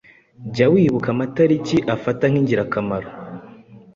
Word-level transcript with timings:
Jya 0.53 0.65
wibuka 0.73 1.07
amatariki 1.15 1.77
afata 1.95 2.23
nk’ingirakamaro 2.29 3.09